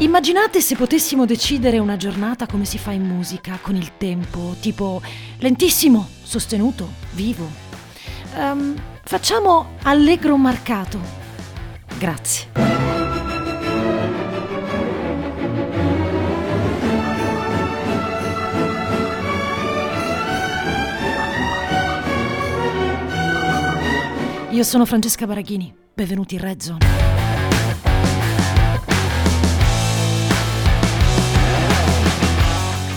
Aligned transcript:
Immaginate 0.00 0.62
se 0.62 0.76
potessimo 0.76 1.26
decidere 1.26 1.78
una 1.78 1.98
giornata 1.98 2.46
come 2.46 2.64
si 2.64 2.78
fa 2.78 2.90
in 2.90 3.02
musica, 3.02 3.58
con 3.60 3.76
il 3.76 3.98
tempo, 3.98 4.56
tipo 4.58 5.02
lentissimo, 5.40 6.08
sostenuto, 6.22 6.90
vivo. 7.12 7.46
Um, 8.34 8.74
facciamo 9.04 9.76
allegro 9.82 10.38
marcato. 10.38 10.98
Grazie. 11.98 12.48
Io 24.48 24.62
sono 24.62 24.86
Francesca 24.86 25.26
Baraghini, 25.26 25.74
benvenuti 25.92 26.36
in 26.36 26.40
Red 26.40 26.60
Zone. 26.62 27.19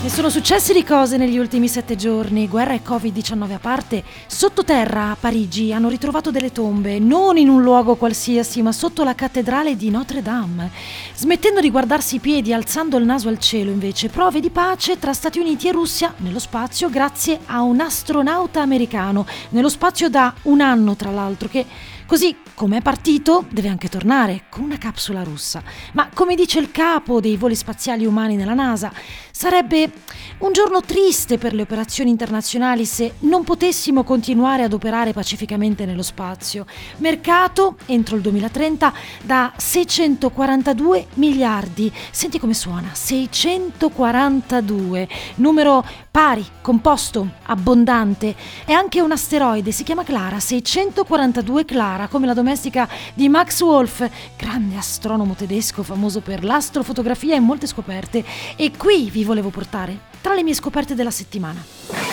Ne 0.04 0.10
sono 0.10 0.28
successe 0.28 0.74
di 0.74 0.84
cose 0.84 1.16
negli 1.16 1.38
ultimi 1.38 1.66
sette 1.66 1.96
giorni, 1.96 2.46
guerra 2.46 2.74
e 2.74 2.82
Covid-19 2.84 3.52
a 3.52 3.58
parte. 3.58 4.04
Sottoterra 4.26 5.12
a 5.12 5.16
Parigi 5.18 5.72
hanno 5.72 5.88
ritrovato 5.88 6.30
delle 6.30 6.52
tombe, 6.52 6.98
non 6.98 7.38
in 7.38 7.48
un 7.48 7.62
luogo 7.62 7.94
qualsiasi, 7.94 8.60
ma 8.60 8.70
sotto 8.70 9.02
la 9.02 9.14
cattedrale 9.14 9.76
di 9.76 9.88
Notre 9.88 10.20
Dame. 10.20 10.70
Smettendo 11.14 11.60
di 11.62 11.70
guardarsi 11.70 12.16
i 12.16 12.20
piedi, 12.20 12.52
alzando 12.52 12.98
il 12.98 13.06
naso 13.06 13.30
al 13.30 13.38
cielo, 13.38 13.70
invece, 13.70 14.10
prove 14.10 14.40
di 14.40 14.50
pace 14.50 14.98
tra 14.98 15.14
Stati 15.14 15.38
Uniti 15.38 15.68
e 15.68 15.72
Russia 15.72 16.12
nello 16.18 16.38
spazio 16.38 16.90
grazie 16.90 17.40
a 17.46 17.62
un 17.62 17.80
astronauta 17.80 18.60
americano. 18.60 19.24
Nello 19.48 19.70
spazio 19.70 20.10
da 20.10 20.34
un 20.42 20.60
anno, 20.60 20.96
tra 20.96 21.12
l'altro, 21.12 21.48
che 21.48 21.64
Così 22.06 22.36
come 22.54 22.76
è 22.76 22.82
partito, 22.82 23.46
deve 23.50 23.68
anche 23.68 23.88
tornare 23.88 24.44
con 24.50 24.62
una 24.62 24.76
capsula 24.76 25.22
russa. 25.22 25.62
Ma 25.94 26.10
come 26.12 26.34
dice 26.34 26.60
il 26.60 26.70
capo 26.70 27.18
dei 27.18 27.36
voli 27.36 27.56
spaziali 27.56 28.04
umani 28.04 28.36
nella 28.36 28.54
NASA, 28.54 28.92
sarebbe 29.36 29.90
un 30.38 30.52
giorno 30.52 30.80
triste 30.80 31.38
per 31.38 31.54
le 31.54 31.62
operazioni 31.62 32.08
internazionali 32.08 32.84
se 32.84 33.14
non 33.20 33.42
potessimo 33.42 34.04
continuare 34.04 34.62
ad 34.62 34.72
operare 34.72 35.12
pacificamente 35.12 35.86
nello 35.86 36.04
spazio. 36.04 36.66
Mercato 36.98 37.76
entro 37.86 38.14
il 38.14 38.22
2030 38.22 38.92
da 39.22 39.52
642 39.56 41.06
miliardi. 41.14 41.92
Senti 42.12 42.38
come 42.38 42.54
suona, 42.54 42.90
642, 42.92 45.08
numero 45.36 45.84
pari, 46.14 46.46
composto, 46.60 47.28
abbondante. 47.46 48.36
È 48.64 48.70
anche 48.70 49.00
un 49.00 49.10
asteroide, 49.10 49.72
si 49.72 49.82
chiama 49.82 50.04
Clara, 50.04 50.38
642 50.38 51.64
Clara, 51.64 52.06
come 52.06 52.26
la 52.26 52.34
domestica 52.34 52.88
di 53.14 53.28
Max 53.28 53.60
Wolf, 53.62 54.08
grande 54.36 54.76
astronomo 54.76 55.34
tedesco 55.34 55.82
famoso 55.82 56.20
per 56.20 56.44
l'astrofotografia 56.44 57.34
e 57.34 57.40
molte 57.40 57.66
scoperte. 57.66 58.24
E 58.54 58.70
qui 58.76 59.10
vi 59.10 59.24
volevo 59.24 59.48
portare 59.48 59.98
tra 60.20 60.34
le 60.34 60.44
mie 60.44 60.54
scoperte 60.54 60.94
della 60.94 61.10
settimana. 61.10 62.03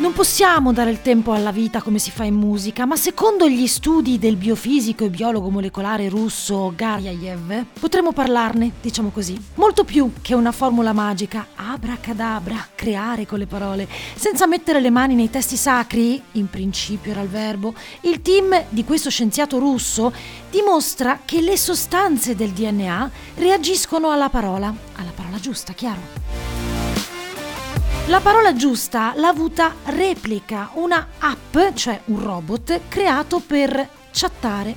Non 0.00 0.14
possiamo 0.14 0.72
dare 0.72 0.90
il 0.90 1.02
tempo 1.02 1.32
alla 1.32 1.52
vita 1.52 1.82
come 1.82 1.98
si 1.98 2.10
fa 2.10 2.24
in 2.24 2.34
musica, 2.34 2.86
ma 2.86 2.96
secondo 2.96 3.46
gli 3.46 3.66
studi 3.66 4.18
del 4.18 4.36
biofisico 4.36 5.04
e 5.04 5.10
biologo 5.10 5.50
molecolare 5.50 6.08
russo 6.08 6.72
Garyayev, 6.74 7.66
potremmo 7.78 8.12
parlarne, 8.12 8.72
diciamo 8.80 9.10
così, 9.10 9.38
molto 9.56 9.84
più 9.84 10.12
che 10.22 10.32
una 10.32 10.52
formula 10.52 10.94
magica, 10.94 11.48
abracadabra, 11.54 12.68
creare 12.74 13.26
con 13.26 13.40
le 13.40 13.46
parole, 13.46 13.86
senza 14.14 14.46
mettere 14.46 14.80
le 14.80 14.88
mani 14.88 15.14
nei 15.14 15.28
testi 15.28 15.56
sacri, 15.56 16.18
in 16.32 16.48
principio 16.48 17.10
era 17.10 17.20
il 17.20 17.28
verbo, 17.28 17.74
il 18.00 18.22
team 18.22 18.58
di 18.70 18.84
questo 18.84 19.10
scienziato 19.10 19.58
russo 19.58 20.14
dimostra 20.50 21.20
che 21.26 21.42
le 21.42 21.58
sostanze 21.58 22.34
del 22.34 22.52
DNA 22.52 23.10
reagiscono 23.34 24.10
alla 24.10 24.30
parola, 24.30 24.74
alla 24.94 25.12
parola 25.14 25.38
giusta, 25.38 25.74
chiaro? 25.74 26.49
La 28.10 28.18
parola 28.18 28.56
giusta 28.56 29.12
l'ha 29.14 29.28
avuta 29.28 29.72
Replica, 29.84 30.70
una 30.74 31.10
app, 31.20 31.56
cioè 31.74 32.00
un 32.06 32.20
robot, 32.20 32.88
creato 32.88 33.38
per 33.38 33.88
chattare. 34.10 34.74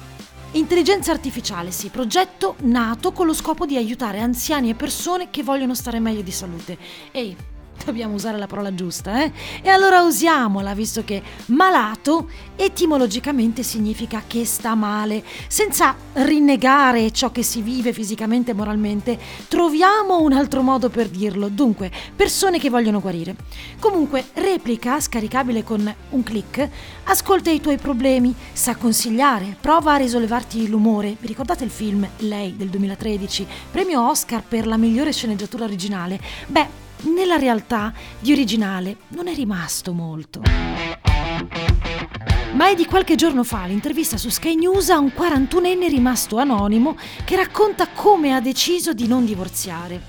Intelligenza 0.52 1.12
artificiale, 1.12 1.72
sì, 1.72 1.90
progetto 1.90 2.58
nato 2.60 3.12
con 3.12 3.26
lo 3.26 3.34
scopo 3.34 3.66
di 3.66 3.76
aiutare 3.76 4.20
anziani 4.20 4.70
e 4.70 4.76
persone 4.76 5.32
che 5.32 5.42
vogliono 5.42 5.74
stare 5.74 6.00
meglio 6.00 6.22
di 6.22 6.30
salute. 6.30 6.78
Ehi, 7.12 7.36
Dobbiamo 7.86 8.14
usare 8.14 8.38
la 8.38 8.48
parola 8.48 8.74
giusta, 8.74 9.24
eh? 9.24 9.32
E 9.62 9.68
allora 9.68 10.04
usiamola, 10.04 10.74
visto 10.74 11.04
che 11.04 11.22
malato 11.48 12.30
etimologicamente 12.56 13.62
significa 13.62 14.24
che 14.26 14.46
sta 14.46 14.74
male. 14.74 15.22
Senza 15.48 15.94
rinnegare 16.14 17.12
ciò 17.12 17.32
che 17.32 17.44
si 17.44 17.62
vive 17.62 17.92
fisicamente 17.92 18.52
e 18.52 18.54
moralmente, 18.54 19.20
troviamo 19.50 20.22
un 20.22 20.32
altro 20.32 20.62
modo 20.62 20.90
per 20.90 21.10
dirlo. 21.10 21.50
Dunque, 21.50 21.92
persone 22.16 22.58
che 22.58 22.70
vogliono 22.70 23.02
guarire. 23.02 23.36
Comunque, 23.80 24.28
replica, 24.34 25.02
scaricabile 25.02 25.64
con 25.64 25.94
un 26.12 26.24
clic, 26.24 26.70
ascolta 27.04 27.50
i 27.50 27.60
tuoi 27.60 27.78
problemi, 27.78 28.34
sa 28.54 28.78
consigliare, 28.78 29.58
prova 29.60 29.96
a 29.96 29.98
risollevarti 29.98 30.70
l'umore. 30.70 31.18
Vi 31.20 31.28
ricordate 31.28 31.66
il 31.66 31.70
film 31.70 32.08
Lei 32.20 32.56
del 32.56 32.70
2013, 32.70 33.46
premio 33.72 34.08
Oscar 34.08 34.42
per 34.42 34.68
la 34.68 34.78
migliore 34.78 35.12
sceneggiatura 35.12 35.66
originale? 35.66 36.20
Beh, 36.48 36.83
nella 37.04 37.38
realtà 37.38 37.94
di 38.20 38.32
originale 38.32 38.98
non 39.10 39.28
è 39.28 39.34
rimasto 39.34 39.94
molto. 39.94 40.42
Ma 42.54 42.68
è 42.70 42.76
di 42.76 42.86
qualche 42.86 43.16
giorno 43.16 43.44
fa 43.44 43.66
l'intervista 43.66 44.18
su 44.18 44.30
Sky 44.30 44.56
News 44.56 44.90
a 44.90 45.00
un 45.00 45.12
41enne 45.16 45.90
rimasto 45.90 46.38
anonimo 46.38 46.96
che 47.26 47.36
racconta 47.36 47.88
come 47.88 48.34
ha 48.34 48.40
deciso 48.40 48.94
di 48.94 49.08
non 49.08 49.26
divorziare. 49.26 50.02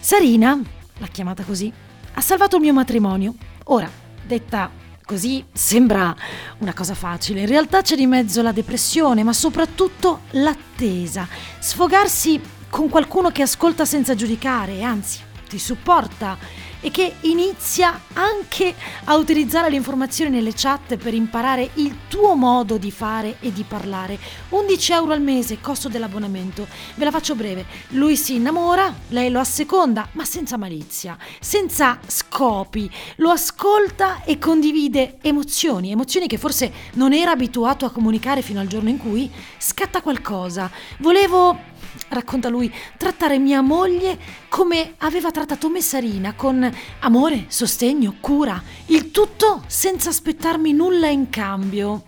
Sarina, 0.00 0.60
l'ha 0.98 1.06
chiamata 1.06 1.44
così, 1.44 1.72
ha 2.14 2.20
salvato 2.20 2.56
il 2.56 2.62
mio 2.62 2.72
matrimonio. 2.72 3.34
Ora, 3.64 3.88
detta 4.24 4.70
così, 5.04 5.44
sembra 5.52 6.14
una 6.58 6.74
cosa 6.74 6.94
facile. 6.94 7.40
In 7.40 7.46
realtà 7.46 7.82
c'è 7.82 7.94
di 7.94 8.06
mezzo 8.06 8.42
la 8.42 8.52
depressione, 8.52 9.22
ma 9.22 9.32
soprattutto 9.32 10.22
l'attesa. 10.30 11.28
Sfogarsi 11.60 12.40
con 12.68 12.88
qualcuno 12.88 13.30
che 13.30 13.42
ascolta 13.42 13.84
senza 13.84 14.16
giudicare, 14.16 14.82
anzi, 14.82 15.20
ti 15.48 15.58
supporta 15.58 16.38
e 16.80 16.90
che 16.90 17.14
inizia 17.22 18.00
anche 18.12 18.74
a 19.04 19.16
utilizzare 19.16 19.70
le 19.70 19.76
informazioni 19.76 20.30
nelle 20.30 20.52
chat 20.54 20.96
per 20.96 21.14
imparare 21.14 21.70
il 21.74 21.96
tuo 22.08 22.34
modo 22.34 22.76
di 22.78 22.90
fare 22.90 23.38
e 23.40 23.52
di 23.52 23.64
parlare. 23.66 24.18
11 24.50 24.92
euro 24.92 25.12
al 25.12 25.20
mese, 25.20 25.60
costo 25.60 25.88
dell'abbonamento. 25.88 26.66
Ve 26.94 27.04
la 27.04 27.10
faccio 27.10 27.34
breve. 27.34 27.66
Lui 27.90 28.16
si 28.16 28.36
innamora, 28.36 28.94
lei 29.08 29.30
lo 29.30 29.40
asseconda, 29.40 30.08
ma 30.12 30.24
senza 30.24 30.56
malizia, 30.56 31.16
senza 31.40 31.98
scopi. 32.06 32.88
Lo 33.16 33.30
ascolta 33.30 34.22
e 34.22 34.38
condivide 34.38 35.18
emozioni, 35.22 35.90
emozioni 35.90 36.26
che 36.26 36.38
forse 36.38 36.72
non 36.94 37.12
era 37.12 37.32
abituato 37.32 37.84
a 37.84 37.90
comunicare 37.90 38.42
fino 38.42 38.60
al 38.60 38.66
giorno 38.66 38.90
in 38.90 38.98
cui 38.98 39.30
scatta 39.58 40.02
qualcosa. 40.02 40.70
Volevo 40.98 41.74
racconta 42.08 42.48
lui, 42.48 42.72
trattare 42.96 43.38
mia 43.38 43.60
moglie 43.60 44.18
come 44.48 44.94
aveva 44.98 45.30
trattato 45.30 45.68
Messarina, 45.68 46.34
con 46.34 46.70
amore, 47.00 47.44
sostegno, 47.48 48.16
cura, 48.20 48.62
il 48.86 49.10
tutto 49.10 49.62
senza 49.66 50.10
aspettarmi 50.10 50.72
nulla 50.72 51.08
in 51.08 51.28
cambio. 51.30 52.04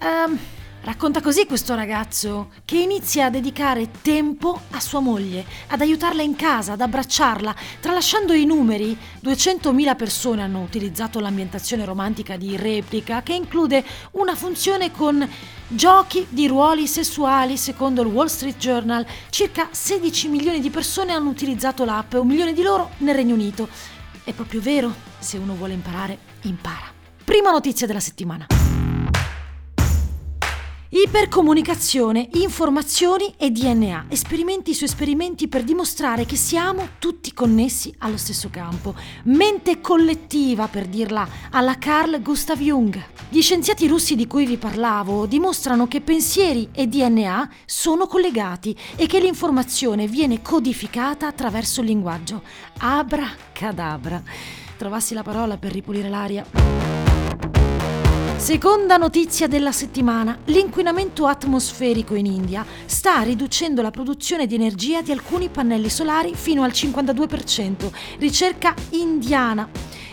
Um, 0.00 0.38
Racconta 0.88 1.20
così 1.20 1.44
questo 1.44 1.74
ragazzo 1.74 2.48
che 2.64 2.78
inizia 2.78 3.26
a 3.26 3.30
dedicare 3.30 3.90
tempo 4.00 4.58
a 4.70 4.80
sua 4.80 5.00
moglie, 5.00 5.44
ad 5.66 5.82
aiutarla 5.82 6.22
in 6.22 6.34
casa, 6.34 6.72
ad 6.72 6.80
abbracciarla. 6.80 7.54
Tralasciando 7.78 8.32
i 8.32 8.46
numeri, 8.46 8.96
200.000 9.22 9.96
persone 9.96 10.40
hanno 10.40 10.62
utilizzato 10.62 11.20
l'ambientazione 11.20 11.84
romantica 11.84 12.38
di 12.38 12.56
replica 12.56 13.22
che 13.22 13.34
include 13.34 13.84
una 14.12 14.34
funzione 14.34 14.90
con 14.90 15.28
giochi 15.68 16.26
di 16.30 16.46
ruoli 16.46 16.86
sessuali. 16.86 17.58
Secondo 17.58 18.00
il 18.00 18.08
Wall 18.08 18.28
Street 18.28 18.56
Journal, 18.56 19.04
circa 19.28 19.68
16 19.70 20.28
milioni 20.28 20.58
di 20.58 20.70
persone 20.70 21.12
hanno 21.12 21.28
utilizzato 21.28 21.84
l'app, 21.84 22.14
un 22.14 22.26
milione 22.26 22.54
di 22.54 22.62
loro 22.62 22.92
nel 22.98 23.14
Regno 23.14 23.34
Unito. 23.34 23.68
È 24.24 24.32
proprio 24.32 24.62
vero, 24.62 24.94
se 25.18 25.36
uno 25.36 25.54
vuole 25.54 25.74
imparare, 25.74 26.16
impara. 26.44 26.86
Prima 27.22 27.50
notizia 27.50 27.86
della 27.86 28.00
settimana. 28.00 28.57
Ipercomunicazione, 30.90 32.30
informazioni 32.32 33.34
e 33.36 33.50
DNA. 33.50 34.06
Esperimenti 34.08 34.72
su 34.72 34.84
esperimenti 34.84 35.46
per 35.46 35.62
dimostrare 35.62 36.24
che 36.24 36.36
siamo 36.36 36.88
tutti 36.98 37.34
connessi 37.34 37.94
allo 37.98 38.16
stesso 38.16 38.48
campo. 38.48 38.94
Mente 39.24 39.82
collettiva, 39.82 40.66
per 40.66 40.86
dirla 40.86 41.28
alla 41.50 41.76
Carl 41.76 42.22
Gustav 42.22 42.58
Jung. 42.58 42.98
Gli 43.28 43.42
scienziati 43.42 43.86
russi 43.86 44.16
di 44.16 44.26
cui 44.26 44.46
vi 44.46 44.56
parlavo 44.56 45.26
dimostrano 45.26 45.86
che 45.86 46.00
pensieri 46.00 46.70
e 46.72 46.86
DNA 46.86 47.50
sono 47.66 48.06
collegati 48.06 48.74
e 48.96 49.04
che 49.04 49.20
l'informazione 49.20 50.06
viene 50.06 50.40
codificata 50.40 51.26
attraverso 51.26 51.82
il 51.82 51.88
linguaggio. 51.88 52.40
Abracadabra. 52.78 54.22
Trovassi 54.78 55.12
la 55.12 55.22
parola 55.22 55.58
per 55.58 55.70
ripulire 55.70 56.08
l'aria. 56.08 56.97
Seconda 58.38 58.96
notizia 58.96 59.48
della 59.48 59.72
settimana, 59.72 60.38
l'inquinamento 60.44 61.26
atmosferico 61.26 62.14
in 62.14 62.24
India 62.24 62.64
sta 62.86 63.20
riducendo 63.22 63.82
la 63.82 63.90
produzione 63.90 64.46
di 64.46 64.54
energia 64.54 65.02
di 65.02 65.10
alcuni 65.10 65.48
pannelli 65.48 65.90
solari 65.90 66.34
fino 66.36 66.62
al 66.62 66.70
52%, 66.70 67.90
ricerca 68.18 68.74
indiana. 68.90 69.68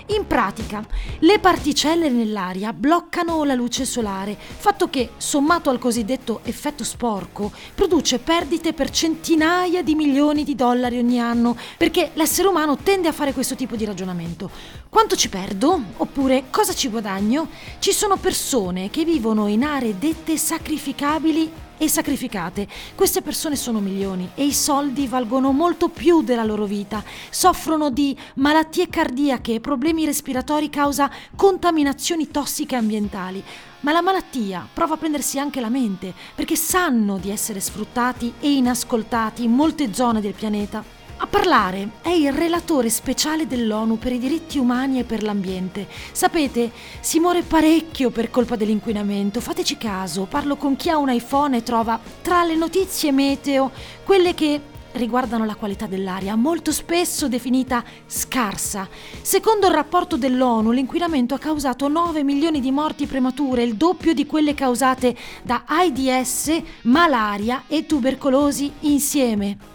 In 0.10 0.28
pratica, 0.28 0.86
le 1.19 1.40
particelle 1.40 2.10
nell'aria 2.10 2.72
bloccano 2.74 3.44
la 3.44 3.56
luce 3.56 3.86
solare, 3.86 4.38
fatto 4.38 4.88
che, 4.88 5.13
sommato 5.18 5.72
al 5.72 5.80
cosiddetto 5.80 6.42
effetto 6.44 6.84
sporco, 6.84 7.52
produce 7.74 8.19
perdite 8.19 8.74
per 8.74 8.92
centinaia 8.92 9.81
di 9.81 9.96
milioni 9.96 10.44
di 10.44 10.54
dollari 10.54 11.00
ogni 11.00 11.19
anno, 11.19 11.57
perché 11.78 12.12
l'essere 12.13 12.48
umano 12.48 12.78
tende 12.78 13.07
a 13.07 13.13
fare 13.13 13.34
questo 13.34 13.56
tipo 13.56 13.75
di 13.75 13.84
ragionamento. 13.84 14.52
Quanto 14.90 15.16
ci 15.16 15.28
perdo? 15.28 15.81
Oppure 15.98 16.46
cosa 16.51 16.74
ci 16.75 16.88
guadagno? 16.88 17.50
Ci 17.80 17.92
sono 17.92 18.18
persone 18.18 18.92
che 18.92 19.06
vivono 19.06 19.48
in 19.48 19.63
aree 19.63 19.98
dette 19.98 20.38
sacrificabili 20.38 21.51
e 21.77 21.88
sacrificate. 21.88 22.68
Queste 22.95 23.22
persone 23.22 23.56
sono 23.56 23.80
milioni 23.80 24.30
e 24.36 24.45
i 24.45 24.54
soldi 24.54 25.07
valgono 25.07 25.51
molto 25.51 25.89
più 25.89 26.22
della 26.22 26.44
loro 26.44 26.66
vita. 26.66 27.04
Soffrono 27.30 27.89
di 27.89 28.18
malattie 28.36 28.88
cardiache, 28.89 29.60
problemi 29.60 30.06
respiratori 30.06 30.69
causa 30.69 31.12
contaminazioni 31.36 32.30
tossiche 32.31 32.75
ambientali. 32.75 33.44
Ma 33.81 33.92
la 33.92 34.01
malattia 34.01 34.68
prova 34.74 34.95
a 34.95 34.98
prendersi 34.98 35.38
anche 35.38 35.60
la 35.60 35.69
mente 35.69 36.13
perché 36.33 36.56
sanno 36.56 37.18
di 37.18 37.30
essere 37.30 37.60
sfruttati 37.60 38.33
e 38.39 38.51
inascoltati 38.51 39.44
in 39.44 39.51
molte 39.51 39.94
zone 39.94 40.22
del 40.22 40.33
pianeta. 40.33 41.05
A 41.17 41.27
parlare 41.27 41.91
è 42.01 42.09
il 42.09 42.33
relatore 42.33 42.89
speciale 42.89 43.47
dell'ONU 43.47 43.97
per 43.97 44.12
i 44.12 44.19
diritti 44.19 44.57
umani 44.57 45.00
e 45.00 45.06
per 45.06 45.23
l'ambiente. 45.23 45.88
Sapete, 46.12 46.71
si 47.00 47.19
muore 47.19 47.41
parecchio 47.41 48.09
per 48.09 48.29
colpa 48.29 48.57
dell'inquinamento. 48.57 49.39
Fateci 49.39 49.77
caso, 49.77 50.25
parlo 50.25 50.57
con 50.57 50.75
chi 50.75 50.89
ha 50.89 50.97
un 50.97 51.09
iPhone 51.09 51.56
e 51.56 51.63
trova 51.63 51.97
tra 52.21 52.44
le 52.44 52.56
notizie 52.56 53.13
meteo 53.13 53.71
quelle 54.03 54.33
che 54.33 54.59
riguardano 54.91 55.45
la 55.45 55.56
qualità 55.56 55.88
dell'aria, 55.88 56.35
molto 56.35 56.73
spesso 56.73 57.29
definita 57.29 57.81
scarsa. 58.06 58.88
Secondo 59.21 59.67
il 59.67 59.73
rapporto 59.73 60.17
dell'ONU, 60.17 60.71
l'inquinamento 60.71 61.33
ha 61.33 61.39
causato 61.39 61.88
9 61.88 62.23
milioni 62.23 62.59
di 62.59 62.71
morti 62.71 63.06
premature, 63.06 63.63
il 63.63 63.75
doppio 63.75 64.13
di 64.13 64.25
quelle 64.25 64.53
causate 64.53 65.15
da 65.44 65.63
AIDS, 65.65 66.51
malaria 66.83 67.63
e 67.67 67.85
tubercolosi 67.85 68.69
insieme. 68.81 69.73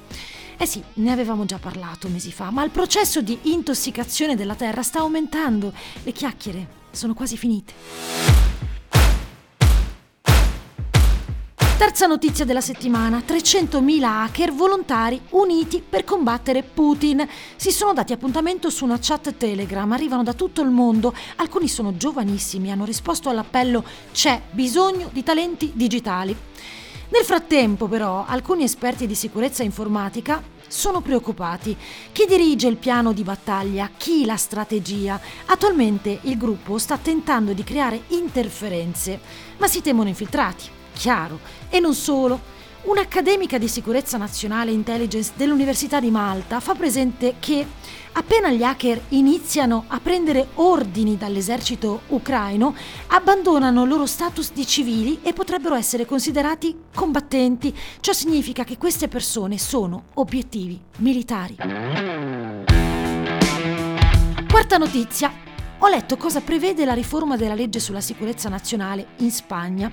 Eh 0.62 0.66
sì, 0.66 0.84
ne 0.96 1.10
avevamo 1.10 1.46
già 1.46 1.56
parlato 1.56 2.08
mesi 2.08 2.30
fa, 2.30 2.50
ma 2.50 2.62
il 2.62 2.70
processo 2.70 3.22
di 3.22 3.38
intossicazione 3.44 4.36
della 4.36 4.54
Terra 4.54 4.82
sta 4.82 4.98
aumentando. 4.98 5.72
Le 6.02 6.12
chiacchiere 6.12 6.66
sono 6.90 7.14
quasi 7.14 7.38
finite. 7.38 7.72
Terza 11.78 12.04
notizia 12.04 12.44
della 12.44 12.60
settimana, 12.60 13.22
300.000 13.26 14.02
hacker 14.02 14.52
volontari 14.52 15.18
uniti 15.30 15.80
per 15.80 16.04
combattere 16.04 16.62
Putin. 16.62 17.26
Si 17.56 17.70
sono 17.70 17.94
dati 17.94 18.12
appuntamento 18.12 18.68
su 18.68 18.84
una 18.84 18.98
chat 19.00 19.34
Telegram, 19.38 19.90
arrivano 19.90 20.22
da 20.22 20.34
tutto 20.34 20.60
il 20.60 20.68
mondo, 20.68 21.14
alcuni 21.36 21.68
sono 21.68 21.96
giovanissimi, 21.96 22.70
hanno 22.70 22.84
risposto 22.84 23.30
all'appello 23.30 23.82
c'è 24.12 24.42
bisogno 24.50 25.08
di 25.10 25.22
talenti 25.22 25.72
digitali. 25.74 26.36
Nel 27.12 27.24
frattempo, 27.24 27.88
però, 27.88 28.24
alcuni 28.24 28.62
esperti 28.62 29.06
di 29.06 29.16
sicurezza 29.16 29.64
informatica 29.64 30.40
sono 30.68 31.00
preoccupati. 31.00 31.76
Chi 32.12 32.24
dirige 32.24 32.68
il 32.68 32.76
piano 32.76 33.12
di 33.12 33.24
battaglia? 33.24 33.90
Chi 33.96 34.24
la 34.24 34.36
strategia? 34.36 35.20
Attualmente 35.46 36.20
il 36.22 36.38
gruppo 36.38 36.78
sta 36.78 36.96
tentando 36.98 37.52
di 37.52 37.64
creare 37.64 38.02
interferenze, 38.08 39.18
ma 39.58 39.66
si 39.66 39.82
temono 39.82 40.08
infiltrati, 40.08 40.68
chiaro. 40.92 41.40
E 41.68 41.80
non 41.80 41.94
solo. 41.94 42.58
Un'accademica 42.82 43.58
di 43.58 43.68
sicurezza 43.68 44.16
nazionale 44.16 44.70
intelligence 44.70 45.32
dell'Università 45.36 46.00
di 46.00 46.10
Malta 46.10 46.60
fa 46.60 46.74
presente 46.74 47.34
che 47.38 47.66
appena 48.12 48.50
gli 48.50 48.62
hacker 48.62 49.02
iniziano 49.10 49.84
a 49.88 50.00
prendere 50.00 50.48
ordini 50.54 51.18
dall'esercito 51.18 52.02
ucraino, 52.08 52.74
abbandonano 53.08 53.82
il 53.82 53.88
loro 53.88 54.06
status 54.06 54.52
di 54.52 54.66
civili 54.66 55.18
e 55.22 55.34
potrebbero 55.34 55.74
essere 55.74 56.06
considerati 56.06 56.74
combattenti. 56.94 57.76
Ciò 58.00 58.12
significa 58.12 58.64
che 58.64 58.78
queste 58.78 59.08
persone 59.08 59.58
sono 59.58 60.04
obiettivi 60.14 60.80
militari. 60.98 61.56
Quarta 64.48 64.78
notizia. 64.78 65.48
Ho 65.82 65.88
letto 65.88 66.16
cosa 66.16 66.40
prevede 66.40 66.84
la 66.84 66.92
riforma 66.92 67.36
della 67.36 67.54
legge 67.54 67.78
sulla 67.78 68.00
sicurezza 68.00 68.48
nazionale 68.48 69.08
in 69.18 69.30
Spagna. 69.30 69.90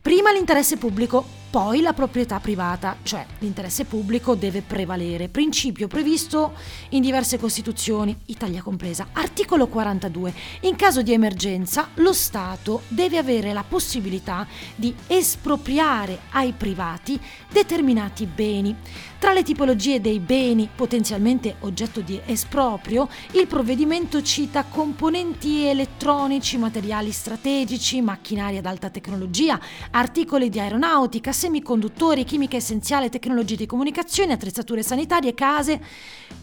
Prima 0.00 0.30
l'interesse 0.30 0.76
pubblico, 0.76 1.40
poi 1.52 1.82
la 1.82 1.92
proprietà 1.92 2.40
privata, 2.40 2.96
cioè 3.02 3.26
l'interesse 3.40 3.84
pubblico 3.84 4.34
deve 4.34 4.62
prevalere, 4.62 5.28
principio 5.28 5.86
previsto 5.86 6.54
in 6.90 7.02
diverse 7.02 7.38
costituzioni, 7.38 8.16
Italia 8.26 8.62
compresa. 8.62 9.08
Articolo 9.12 9.66
42. 9.66 10.32
In 10.60 10.76
caso 10.76 11.02
di 11.02 11.12
emergenza 11.12 11.90
lo 11.96 12.14
Stato 12.14 12.84
deve 12.88 13.18
avere 13.18 13.52
la 13.52 13.66
possibilità 13.68 14.46
di 14.74 14.94
espropriare 15.06 16.20
ai 16.30 16.52
privati 16.52 17.20
determinati 17.50 18.24
beni. 18.24 18.74
Tra 19.18 19.32
le 19.32 19.44
tipologie 19.44 20.00
dei 20.00 20.18
beni 20.18 20.68
potenzialmente 20.74 21.56
oggetto 21.60 22.00
di 22.00 22.20
esproprio, 22.24 23.08
il 23.32 23.46
provvedimento 23.46 24.20
cita 24.20 24.64
componenti 24.64 25.64
elettronici, 25.64 26.56
materiali 26.56 27.12
strategici, 27.12 28.00
macchinari 28.00 28.56
ad 28.56 28.66
alta 28.66 28.90
tecnologia, 28.90 29.60
articoli 29.92 30.48
di 30.48 30.58
aeronautica, 30.58 31.30
semiconduttori, 31.42 32.22
chimica 32.22 32.56
essenziale, 32.56 33.08
tecnologie 33.08 33.56
di 33.56 33.66
comunicazione, 33.66 34.32
attrezzature 34.32 34.84
sanitarie, 34.84 35.34
case. 35.34 35.80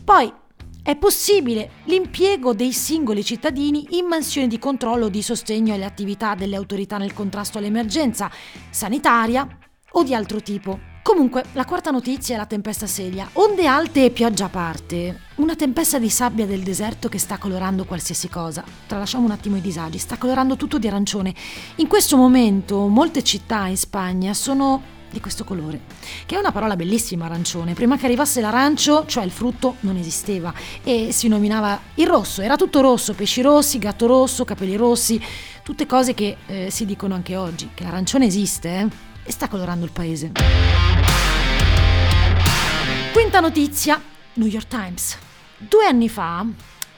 Poi 0.04 0.30
è 0.84 0.98
possibile 0.98 1.72
l'impiego 1.86 2.54
dei 2.54 2.74
singoli 2.74 3.24
cittadini 3.24 3.98
in 3.98 4.08
mansioni 4.08 4.48
di 4.48 4.60
controllo 4.60 5.06
o 5.06 5.10
di 5.10 5.22
sostegno 5.22 5.74
alle 5.74 5.86
attività 5.86 6.36
delle 6.36 6.58
autorità 6.58 6.98
nel 6.98 7.14
contrasto 7.14 7.60
all'emergenza 7.60 8.30
sanitaria 8.70 9.48
o 9.92 10.04
di 10.04 10.14
altro 10.14 10.42
tipo. 10.42 10.99
Comunque, 11.10 11.44
la 11.54 11.66
quarta 11.66 11.90
notizia 11.90 12.36
è 12.36 12.38
la 12.38 12.46
tempesta 12.46 12.86
Celia. 12.86 13.28
Onde 13.34 13.66
alte 13.66 14.06
e 14.06 14.12
pioggia 14.12 14.46
a 14.46 14.50
parte, 14.50 15.22
una 15.38 15.56
tempesta 15.56 15.98
di 15.98 16.08
sabbia 16.08 16.46
del 16.46 16.62
deserto 16.62 17.10
che 17.10 17.18
sta 17.18 17.40
colorando 17.40 17.84
qualsiasi 17.84 18.30
cosa. 18.30 18.64
Tralasciamo 18.86 19.26
un 19.26 19.32
attimo 19.32 19.58
i 19.58 19.62
disagi, 19.62 19.98
sta 19.98 20.20
colorando 20.20 20.56
tutto 20.56 20.78
di 20.78 20.88
arancione. 20.88 21.34
In 21.78 21.88
questo 21.88 22.16
momento 22.16 22.86
molte 22.86 23.24
città 23.24 23.66
in 23.66 23.76
Spagna 23.76 24.36
sono 24.36 24.84
di 25.10 25.20
questo 25.20 25.44
colore, 25.44 25.82
che 26.28 26.36
è 26.36 26.38
una 26.38 26.52
parola 26.52 26.76
bellissima 26.76 27.26
arancione. 27.26 27.74
Prima 27.74 27.98
che 27.98 28.06
arrivasse 28.06 28.40
l'arancio, 28.40 29.06
cioè 29.08 29.24
il 29.24 29.32
frutto, 29.32 29.78
non 29.80 29.98
esisteva 29.98 30.54
e 30.84 31.12
si 31.12 31.28
nominava 31.28 31.82
il 31.96 32.06
rosso, 32.06 32.44
era 32.44 32.56
tutto 32.56 32.82
rosso, 32.82 33.16
pesci 33.16 33.42
rossi, 33.42 33.80
gatto 33.80 34.06
rosso, 34.06 34.46
capelli 34.46 34.76
rossi, 34.76 35.20
tutte 35.64 35.88
cose 35.88 36.14
che 36.14 36.38
eh, 36.46 36.70
si 36.70 36.86
dicono 36.86 37.16
anche 37.16 37.36
oggi, 37.36 37.72
che 37.74 37.84
l'arancione 37.84 38.28
esiste 38.28 38.70
eh, 38.70 38.88
e 39.24 39.32
sta 39.32 39.48
colorando 39.48 39.86
il 39.86 39.92
paese. 39.92 40.79
Quinta 43.30 43.48
notizia, 43.48 44.02
New 44.34 44.48
York 44.48 44.66
Times. 44.66 45.16
Due 45.56 45.86
anni 45.86 46.10
fa, 46.10 46.44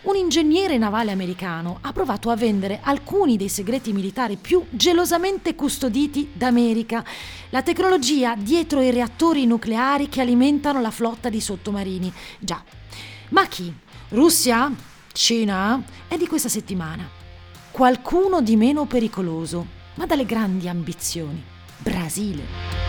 un 0.04 0.16
ingegnere 0.16 0.78
navale 0.78 1.12
americano 1.12 1.80
ha 1.82 1.92
provato 1.92 2.30
a 2.30 2.38
vendere 2.38 2.80
alcuni 2.82 3.36
dei 3.36 3.50
segreti 3.50 3.92
militari 3.92 4.38
più 4.38 4.64
gelosamente 4.70 5.56
custoditi 5.56 6.32
d'America, 6.32 7.04
la 7.50 7.62
tecnologia 7.64 8.36
dietro 8.36 8.80
i 8.80 8.92
reattori 8.92 9.46
nucleari 9.46 10.08
che 10.08 10.22
alimentano 10.22 10.80
la 10.80 10.90
flotta 10.90 11.28
di 11.28 11.42
sottomarini. 11.42 12.10
Già. 12.40 12.64
Ma 13.32 13.46
chi? 13.48 13.70
Russia? 14.12 14.74
Cina? 15.12 15.84
È 16.08 16.16
di 16.16 16.28
questa 16.28 16.48
settimana. 16.48 17.10
Qualcuno 17.72 18.42
di 18.42 18.56
meno 18.56 18.86
pericoloso, 18.86 19.66
ma 19.96 20.06
dalle 20.06 20.26
grandi 20.26 20.70
ambizioni. 20.70 21.44
Brasile. 21.80 22.81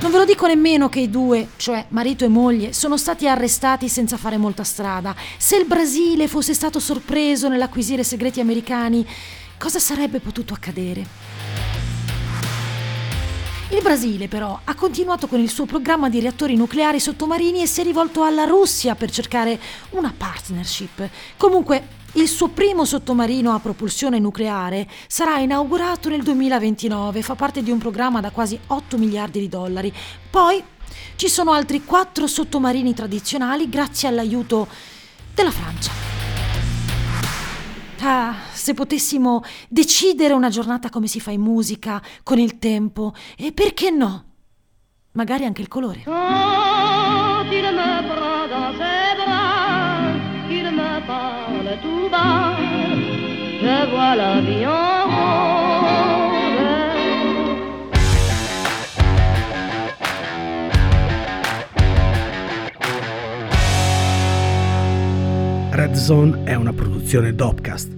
Non 0.00 0.12
ve 0.12 0.18
lo 0.18 0.24
dico 0.24 0.46
nemmeno 0.46 0.88
che 0.88 1.00
i 1.00 1.10
due, 1.10 1.48
cioè 1.56 1.86
marito 1.88 2.24
e 2.24 2.28
moglie, 2.28 2.72
sono 2.72 2.96
stati 2.96 3.26
arrestati 3.26 3.88
senza 3.88 4.16
fare 4.16 4.36
molta 4.36 4.62
strada. 4.62 5.12
Se 5.36 5.56
il 5.56 5.66
Brasile 5.66 6.28
fosse 6.28 6.54
stato 6.54 6.78
sorpreso 6.78 7.48
nell'acquisire 7.48 8.04
segreti 8.04 8.38
americani, 8.38 9.04
cosa 9.58 9.80
sarebbe 9.80 10.20
potuto 10.20 10.54
accadere? 10.54 11.04
Il 13.70 13.82
Brasile 13.82 14.28
però 14.28 14.60
ha 14.62 14.74
continuato 14.76 15.26
con 15.26 15.40
il 15.40 15.50
suo 15.50 15.66
programma 15.66 16.08
di 16.08 16.20
reattori 16.20 16.54
nucleari 16.54 17.00
sottomarini 17.00 17.60
e 17.62 17.66
si 17.66 17.80
è 17.80 17.84
rivolto 17.84 18.22
alla 18.22 18.44
Russia 18.44 18.94
per 18.94 19.10
cercare 19.10 19.58
una 19.90 20.14
partnership. 20.16 21.08
Comunque 21.36 21.97
il 22.18 22.26
suo 22.28 22.48
primo 22.48 22.84
sottomarino 22.84 23.54
a 23.54 23.60
propulsione 23.60 24.18
nucleare 24.18 24.88
sarà 25.06 25.38
inaugurato 25.38 26.08
nel 26.08 26.24
2029, 26.24 27.22
fa 27.22 27.36
parte 27.36 27.62
di 27.62 27.70
un 27.70 27.78
programma 27.78 28.20
da 28.20 28.30
quasi 28.30 28.58
8 28.66 28.98
miliardi 28.98 29.38
di 29.38 29.48
dollari. 29.48 29.92
Poi 30.28 30.60
ci 31.14 31.28
sono 31.28 31.52
altri 31.52 31.84
quattro 31.84 32.26
sottomarini 32.26 32.92
tradizionali 32.92 33.68
grazie 33.68 34.08
all'aiuto 34.08 34.66
della 35.32 35.52
Francia. 35.52 35.92
Ah, 38.00 38.34
se 38.52 38.74
potessimo 38.74 39.42
decidere 39.68 40.34
una 40.34 40.48
giornata 40.48 40.90
come 40.90 41.06
si 41.06 41.20
fa 41.20 41.30
in 41.30 41.40
musica, 41.40 42.02
con 42.24 42.38
il 42.38 42.58
tempo, 42.58 43.14
e 43.36 43.52
perché 43.52 43.90
no? 43.90 44.24
Magari 45.12 45.44
anche 45.44 45.62
il 45.62 45.68
colore. 45.68 46.02
Me 50.78 51.06
parle 51.06 51.70
tout 51.82 52.08
bas, 52.10 52.56
je 53.62 53.76
vois 53.90 54.14
la 54.22 54.40
vie 54.40 54.66
en 54.66 55.04
rose. 55.14 55.68
Red 65.72 65.94
Zone 65.94 66.42
è 66.44 66.54
una 66.54 66.72
produzione 66.72 67.34
Dopcast 67.34 67.97